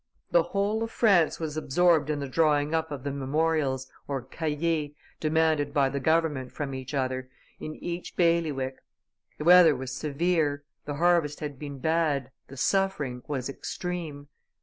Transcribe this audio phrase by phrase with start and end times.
[0.31, 3.85] The whole of France was absorbed in the drawing up of the memorials
[4.31, 8.81] (cahiers) demanded by the government from each order, in each bailiwick.
[9.37, 14.27] The weather was severe, the harvest had been bad, the suffering was extreme.